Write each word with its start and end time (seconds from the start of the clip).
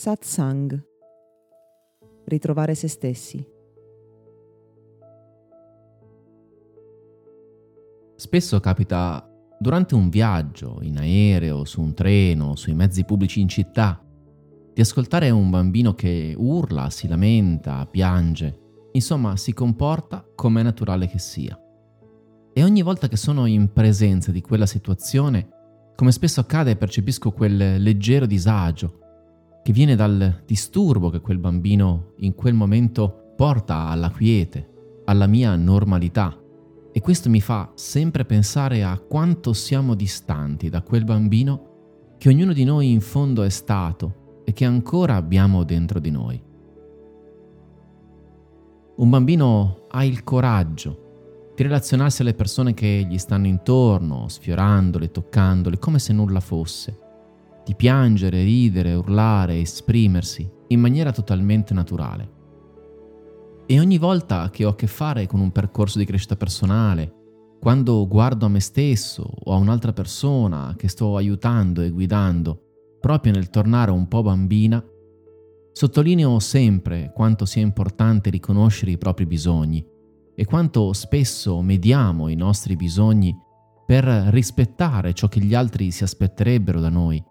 Satsang. 0.00 0.82
Ritrovare 2.24 2.74
se 2.74 2.88
stessi. 2.88 3.46
Spesso 8.16 8.60
capita 8.60 9.30
durante 9.58 9.94
un 9.94 10.08
viaggio, 10.08 10.78
in 10.80 10.96
aereo, 10.96 11.66
su 11.66 11.82
un 11.82 11.92
treno, 11.92 12.56
sui 12.56 12.72
mezzi 12.72 13.04
pubblici 13.04 13.42
in 13.42 13.48
città, 13.48 14.02
di 14.72 14.80
ascoltare 14.80 15.28
un 15.28 15.50
bambino 15.50 15.92
che 15.92 16.34
urla, 16.34 16.88
si 16.88 17.06
lamenta, 17.06 17.84
piange, 17.84 18.88
insomma 18.92 19.36
si 19.36 19.52
comporta 19.52 20.26
come 20.34 20.62
è 20.62 20.64
naturale 20.64 21.08
che 21.08 21.18
sia. 21.18 21.60
E 22.54 22.64
ogni 22.64 22.80
volta 22.80 23.06
che 23.06 23.18
sono 23.18 23.44
in 23.44 23.70
presenza 23.70 24.32
di 24.32 24.40
quella 24.40 24.64
situazione, 24.64 25.50
come 25.94 26.10
spesso 26.10 26.40
accade, 26.40 26.76
percepisco 26.76 27.32
quel 27.32 27.82
leggero 27.82 28.24
disagio 28.24 29.00
che 29.62 29.72
viene 29.72 29.94
dal 29.94 30.42
disturbo 30.46 31.10
che 31.10 31.20
quel 31.20 31.38
bambino 31.38 32.12
in 32.18 32.34
quel 32.34 32.54
momento 32.54 33.32
porta 33.36 33.88
alla 33.88 34.10
quiete, 34.10 35.02
alla 35.04 35.26
mia 35.26 35.54
normalità. 35.56 36.36
E 36.92 37.00
questo 37.00 37.28
mi 37.28 37.40
fa 37.40 37.70
sempre 37.74 38.24
pensare 38.24 38.82
a 38.82 38.98
quanto 38.98 39.52
siamo 39.52 39.94
distanti 39.94 40.68
da 40.68 40.82
quel 40.82 41.04
bambino 41.04 42.14
che 42.18 42.28
ognuno 42.28 42.52
di 42.52 42.64
noi 42.64 42.90
in 42.90 43.00
fondo 43.00 43.42
è 43.42 43.48
stato 43.48 44.42
e 44.44 44.52
che 44.52 44.64
ancora 44.64 45.16
abbiamo 45.16 45.62
dentro 45.64 46.00
di 46.00 46.10
noi. 46.10 46.42
Un 48.96 49.08
bambino 49.08 49.86
ha 49.88 50.04
il 50.04 50.24
coraggio 50.24 51.52
di 51.54 51.62
relazionarsi 51.62 52.22
alle 52.22 52.34
persone 52.34 52.74
che 52.74 53.06
gli 53.08 53.18
stanno 53.18 53.46
intorno, 53.46 54.28
sfiorandole, 54.28 55.10
toccandole, 55.10 55.78
come 55.78 55.98
se 55.98 56.12
nulla 56.12 56.40
fosse 56.40 57.08
di 57.64 57.74
piangere, 57.74 58.42
ridere, 58.42 58.94
urlare, 58.94 59.60
esprimersi 59.60 60.48
in 60.68 60.80
maniera 60.80 61.12
totalmente 61.12 61.74
naturale. 61.74 62.38
E 63.66 63.78
ogni 63.78 63.98
volta 63.98 64.50
che 64.50 64.64
ho 64.64 64.70
a 64.70 64.74
che 64.74 64.86
fare 64.86 65.26
con 65.26 65.40
un 65.40 65.52
percorso 65.52 65.98
di 65.98 66.04
crescita 66.04 66.36
personale, 66.36 67.14
quando 67.60 68.06
guardo 68.08 68.46
a 68.46 68.48
me 68.48 68.60
stesso 68.60 69.22
o 69.22 69.52
a 69.52 69.56
un'altra 69.56 69.92
persona 69.92 70.74
che 70.76 70.88
sto 70.88 71.16
aiutando 71.16 71.82
e 71.82 71.90
guidando, 71.90 72.62
proprio 73.00 73.32
nel 73.32 73.50
tornare 73.50 73.90
un 73.90 74.08
po' 74.08 74.22
bambina, 74.22 74.84
sottolineo 75.72 76.38
sempre 76.40 77.12
quanto 77.14 77.44
sia 77.44 77.62
importante 77.62 78.30
riconoscere 78.30 78.90
i 78.90 78.98
propri 78.98 79.26
bisogni 79.26 79.86
e 80.34 80.44
quanto 80.44 80.92
spesso 80.92 81.60
mediamo 81.62 82.28
i 82.28 82.34
nostri 82.34 82.76
bisogni 82.76 83.36
per 83.86 84.04
rispettare 84.04 85.12
ciò 85.12 85.28
che 85.28 85.40
gli 85.40 85.54
altri 85.54 85.90
si 85.90 86.02
aspetterebbero 86.02 86.80
da 86.80 86.88
noi 86.88 87.22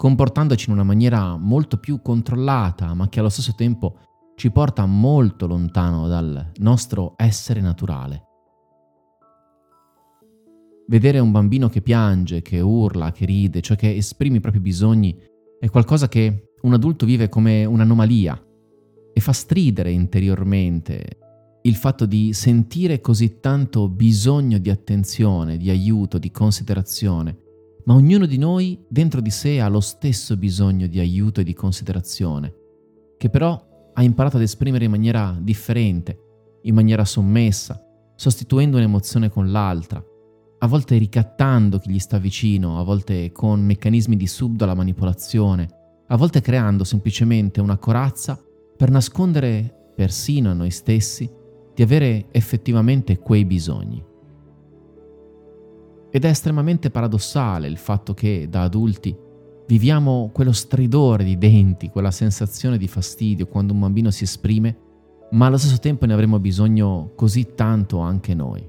comportandoci 0.00 0.70
in 0.70 0.76
una 0.76 0.82
maniera 0.82 1.36
molto 1.36 1.76
più 1.76 2.00
controllata, 2.00 2.94
ma 2.94 3.10
che 3.10 3.20
allo 3.20 3.28
stesso 3.28 3.54
tempo 3.54 3.98
ci 4.34 4.50
porta 4.50 4.86
molto 4.86 5.46
lontano 5.46 6.08
dal 6.08 6.52
nostro 6.60 7.12
essere 7.18 7.60
naturale. 7.60 8.24
Vedere 10.86 11.18
un 11.18 11.30
bambino 11.30 11.68
che 11.68 11.82
piange, 11.82 12.40
che 12.40 12.60
urla, 12.60 13.12
che 13.12 13.26
ride, 13.26 13.60
cioè 13.60 13.76
che 13.76 13.94
esprime 13.94 14.38
i 14.38 14.40
propri 14.40 14.60
bisogni, 14.60 15.14
è 15.60 15.68
qualcosa 15.68 16.08
che 16.08 16.52
un 16.62 16.72
adulto 16.72 17.04
vive 17.04 17.28
come 17.28 17.66
un'anomalia 17.66 18.42
e 19.12 19.20
fa 19.20 19.32
stridere 19.34 19.90
interiormente 19.90 21.18
il 21.60 21.76
fatto 21.76 22.06
di 22.06 22.32
sentire 22.32 23.02
così 23.02 23.38
tanto 23.38 23.90
bisogno 23.90 24.56
di 24.56 24.70
attenzione, 24.70 25.58
di 25.58 25.68
aiuto, 25.68 26.16
di 26.16 26.30
considerazione, 26.30 27.48
ma 27.84 27.94
ognuno 27.94 28.26
di 28.26 28.38
noi 28.38 28.78
dentro 28.88 29.20
di 29.20 29.30
sé 29.30 29.60
ha 29.60 29.68
lo 29.68 29.80
stesso 29.80 30.36
bisogno 30.36 30.86
di 30.86 30.98
aiuto 30.98 31.40
e 31.40 31.44
di 31.44 31.54
considerazione, 31.54 32.54
che 33.16 33.30
però 33.30 33.90
ha 33.92 34.02
imparato 34.02 34.36
ad 34.36 34.42
esprimere 34.42 34.84
in 34.84 34.90
maniera 34.90 35.36
differente, 35.40 36.18
in 36.62 36.74
maniera 36.74 37.04
sommessa, 37.04 37.82
sostituendo 38.14 38.76
un'emozione 38.76 39.30
con 39.30 39.50
l'altra, 39.50 40.04
a 40.62 40.66
volte 40.66 40.98
ricattando 40.98 41.78
chi 41.78 41.90
gli 41.90 41.98
sta 41.98 42.18
vicino, 42.18 42.78
a 42.78 42.82
volte 42.82 43.32
con 43.32 43.64
meccanismi 43.64 44.16
di 44.16 44.26
subdola 44.26 44.74
manipolazione, 44.74 45.68
a 46.06 46.16
volte 46.16 46.40
creando 46.40 46.84
semplicemente 46.84 47.60
una 47.60 47.78
corazza 47.78 48.38
per 48.76 48.90
nascondere 48.90 49.92
persino 49.94 50.50
a 50.50 50.54
noi 50.54 50.70
stessi 50.70 51.30
di 51.74 51.82
avere 51.82 52.26
effettivamente 52.30 53.18
quei 53.18 53.44
bisogni. 53.44 54.04
Ed 56.10 56.24
è 56.24 56.28
estremamente 56.28 56.90
paradossale 56.90 57.68
il 57.68 57.76
fatto 57.76 58.14
che 58.14 58.48
da 58.50 58.62
adulti 58.62 59.16
viviamo 59.68 60.30
quello 60.32 60.50
stridore 60.50 61.22
di 61.22 61.38
denti, 61.38 61.88
quella 61.88 62.10
sensazione 62.10 62.76
di 62.76 62.88
fastidio 62.88 63.46
quando 63.46 63.72
un 63.72 63.78
bambino 63.78 64.10
si 64.10 64.24
esprime, 64.24 64.76
ma 65.30 65.46
allo 65.46 65.56
stesso 65.56 65.78
tempo 65.78 66.06
ne 66.06 66.12
avremo 66.12 66.40
bisogno 66.40 67.12
così 67.14 67.54
tanto 67.54 68.00
anche 68.00 68.34
noi. 68.34 68.68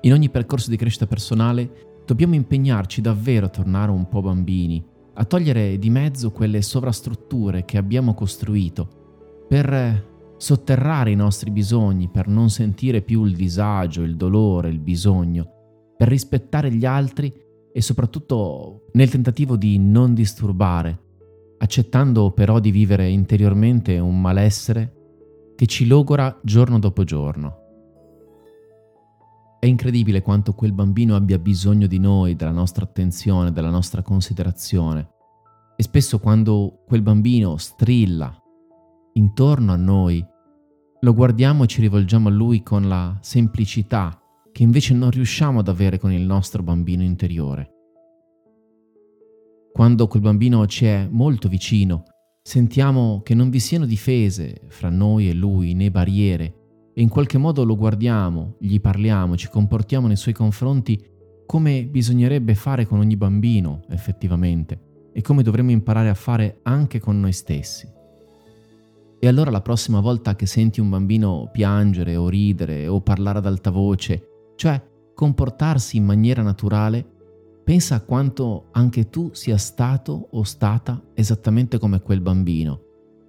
In 0.00 0.12
ogni 0.12 0.28
percorso 0.28 0.70
di 0.70 0.76
crescita 0.76 1.06
personale 1.06 2.02
dobbiamo 2.04 2.34
impegnarci 2.34 3.00
davvero 3.00 3.46
a 3.46 3.50
tornare 3.50 3.92
un 3.92 4.08
po' 4.08 4.20
bambini, 4.20 4.84
a 5.14 5.24
togliere 5.24 5.78
di 5.78 5.90
mezzo 5.90 6.32
quelle 6.32 6.60
sovrastrutture 6.60 7.64
che 7.64 7.78
abbiamo 7.78 8.14
costruito 8.14 9.46
per 9.46 10.12
sotterrare 10.36 11.12
i 11.12 11.16
nostri 11.16 11.52
bisogni, 11.52 12.08
per 12.08 12.26
non 12.26 12.50
sentire 12.50 13.02
più 13.02 13.24
il 13.24 13.36
disagio, 13.36 14.02
il 14.02 14.16
dolore, 14.16 14.68
il 14.68 14.80
bisogno, 14.80 15.53
per 15.96 16.08
rispettare 16.08 16.72
gli 16.72 16.84
altri 16.84 17.32
e 17.72 17.80
soprattutto 17.80 18.86
nel 18.92 19.10
tentativo 19.10 19.56
di 19.56 19.78
non 19.78 20.14
disturbare, 20.14 21.00
accettando 21.58 22.30
però 22.30 22.60
di 22.60 22.70
vivere 22.70 23.08
interiormente 23.08 23.98
un 23.98 24.20
malessere 24.20 24.92
che 25.56 25.66
ci 25.66 25.86
logora 25.86 26.38
giorno 26.42 26.78
dopo 26.78 27.04
giorno. 27.04 27.62
È 29.58 29.66
incredibile 29.66 30.20
quanto 30.20 30.52
quel 30.52 30.72
bambino 30.72 31.16
abbia 31.16 31.38
bisogno 31.38 31.86
di 31.86 31.98
noi, 31.98 32.36
della 32.36 32.50
nostra 32.50 32.84
attenzione, 32.84 33.50
della 33.50 33.70
nostra 33.70 34.02
considerazione. 34.02 35.08
E 35.76 35.82
spesso 35.82 36.20
quando 36.20 36.82
quel 36.86 37.02
bambino 37.02 37.56
strilla 37.56 38.36
intorno 39.14 39.72
a 39.72 39.76
noi, 39.76 40.24
lo 41.00 41.14
guardiamo 41.14 41.64
e 41.64 41.66
ci 41.66 41.80
rivolgiamo 41.80 42.28
a 42.28 42.32
lui 42.32 42.62
con 42.62 42.88
la 42.88 43.16
semplicità 43.20 44.18
che 44.54 44.62
invece 44.62 44.94
non 44.94 45.10
riusciamo 45.10 45.58
ad 45.58 45.66
avere 45.66 45.98
con 45.98 46.12
il 46.12 46.22
nostro 46.22 46.62
bambino 46.62 47.02
interiore. 47.02 47.70
Quando 49.72 50.06
quel 50.06 50.22
bambino 50.22 50.64
ci 50.68 50.84
è 50.84 51.08
molto 51.10 51.48
vicino, 51.48 52.04
sentiamo 52.40 53.22
che 53.24 53.34
non 53.34 53.50
vi 53.50 53.58
siano 53.58 53.84
difese 53.84 54.60
fra 54.68 54.90
noi 54.90 55.28
e 55.28 55.34
lui, 55.34 55.74
né 55.74 55.90
barriere, 55.90 56.54
e 56.94 57.02
in 57.02 57.08
qualche 57.08 57.36
modo 57.36 57.64
lo 57.64 57.74
guardiamo, 57.74 58.54
gli 58.60 58.80
parliamo, 58.80 59.36
ci 59.36 59.48
comportiamo 59.48 60.06
nei 60.06 60.14
suoi 60.14 60.34
confronti 60.34 61.04
come 61.44 61.84
bisognerebbe 61.86 62.54
fare 62.54 62.86
con 62.86 63.00
ogni 63.00 63.16
bambino, 63.16 63.82
effettivamente, 63.88 65.08
e 65.12 65.20
come 65.20 65.42
dovremmo 65.42 65.72
imparare 65.72 66.10
a 66.10 66.14
fare 66.14 66.60
anche 66.62 67.00
con 67.00 67.18
noi 67.18 67.32
stessi. 67.32 67.90
E 69.18 69.26
allora 69.26 69.50
la 69.50 69.62
prossima 69.62 69.98
volta 69.98 70.36
che 70.36 70.46
senti 70.46 70.78
un 70.78 70.90
bambino 70.90 71.48
piangere 71.50 72.14
o 72.14 72.28
ridere 72.28 72.86
o 72.86 73.00
parlare 73.00 73.38
ad 73.38 73.46
alta 73.46 73.70
voce 73.70 74.28
cioè 74.56 74.82
comportarsi 75.14 75.96
in 75.96 76.04
maniera 76.04 76.42
naturale, 76.42 77.06
pensa 77.64 77.94
a 77.94 78.00
quanto 78.00 78.66
anche 78.72 79.08
tu 79.08 79.30
sia 79.32 79.56
stato 79.56 80.28
o 80.32 80.42
stata 80.42 81.02
esattamente 81.14 81.78
come 81.78 82.00
quel 82.00 82.20
bambino 82.20 82.80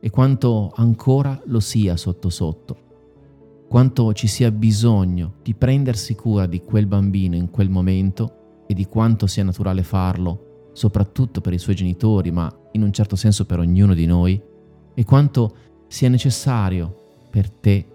e 0.00 0.10
quanto 0.10 0.72
ancora 0.74 1.40
lo 1.46 1.60
sia 1.60 1.96
sotto 1.96 2.30
sotto. 2.30 2.78
Quanto 3.68 4.12
ci 4.12 4.26
sia 4.26 4.50
bisogno 4.50 5.36
di 5.42 5.54
prendersi 5.54 6.14
cura 6.14 6.46
di 6.46 6.60
quel 6.60 6.86
bambino 6.86 7.36
in 7.36 7.50
quel 7.50 7.70
momento 7.70 8.62
e 8.66 8.74
di 8.74 8.86
quanto 8.86 9.26
sia 9.26 9.44
naturale 9.44 9.82
farlo, 9.82 10.70
soprattutto 10.72 11.40
per 11.40 11.52
i 11.52 11.58
suoi 11.58 11.74
genitori, 11.74 12.30
ma 12.30 12.52
in 12.72 12.82
un 12.82 12.92
certo 12.92 13.16
senso 13.16 13.46
per 13.46 13.58
ognuno 13.58 13.94
di 13.94 14.06
noi, 14.06 14.40
e 14.94 15.04
quanto 15.04 15.56
sia 15.86 16.08
necessario 16.08 17.28
per 17.30 17.50
te 17.50 17.86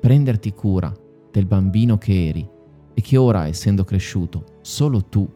prenderti 0.00 0.52
cura 0.52 0.92
del 1.30 1.46
bambino 1.46 1.96
che 1.96 2.28
eri 2.28 2.52
e 2.94 3.00
che 3.00 3.16
ora, 3.16 3.46
essendo 3.46 3.84
cresciuto, 3.84 4.44
solo 4.62 5.04
tu 5.04 5.28